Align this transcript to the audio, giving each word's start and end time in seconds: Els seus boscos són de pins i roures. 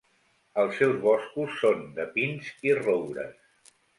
Els 0.61 0.79
seus 0.79 0.95
boscos 1.03 1.59
són 1.59 1.85
de 1.99 2.07
pins 2.17 2.49
i 2.71 2.75
roures. 2.81 3.77